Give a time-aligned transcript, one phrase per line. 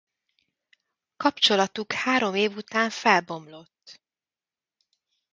[1.17, 4.01] Kapcsolatuk három év után felbomlott.